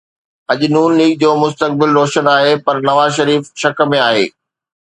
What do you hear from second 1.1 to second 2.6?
جو مستقبل روشن آهي